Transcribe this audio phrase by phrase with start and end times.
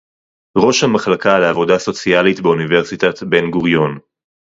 [0.57, 3.99] ראש המחלקה לעבודה סוציאלית באוניברסיטת בן-גוריון